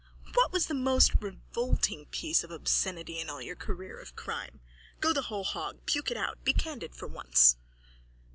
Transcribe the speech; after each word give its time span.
What 0.33 0.51
was 0.51 0.65
the 0.65 0.73
most 0.73 1.13
revolting 1.21 2.07
piece 2.07 2.43
of 2.43 2.49
obscenity 2.49 3.19
in 3.19 3.29
all 3.29 3.39
your 3.39 3.55
career 3.55 3.99
of 3.99 4.15
crime? 4.15 4.59
Go 4.99 5.13
the 5.13 5.21
whole 5.29 5.43
hog. 5.43 5.85
Puke 5.85 6.09
it 6.09 6.17
out! 6.17 6.43
Be 6.43 6.53
candid 6.53 6.95
for 6.95 7.05
once. 7.07 7.55